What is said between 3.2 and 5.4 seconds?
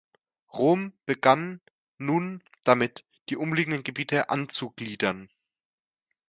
die umliegenden Gebiete anzugliedern.